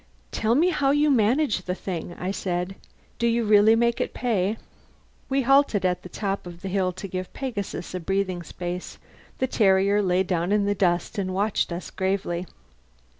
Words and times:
"Tell 0.31 0.55
me 0.55 0.69
how 0.69 0.89
you 0.89 1.11
manage 1.11 1.61
the 1.61 1.75
thing," 1.75 2.13
I 2.15 2.31
said. 2.31 2.75
"Do 3.19 3.27
you 3.27 3.43
really 3.43 3.75
make 3.75 4.01
it 4.01 4.15
pay?" 4.15 4.57
We 5.29 5.43
halted 5.43 5.85
at 5.85 6.01
the 6.01 6.09
top 6.09 6.47
of 6.47 6.63
the 6.63 6.69
hill 6.69 6.91
to 6.93 7.07
give 7.07 7.31
Pegasus 7.33 7.93
a 7.93 7.99
breathing 7.99 8.41
space. 8.41 8.97
The 9.37 9.45
terrier 9.45 10.01
lay 10.01 10.23
down 10.23 10.51
in 10.51 10.65
the 10.65 10.73
dust 10.73 11.19
and 11.19 11.35
watched 11.35 11.71
us 11.71 11.91
gravely. 11.91 12.47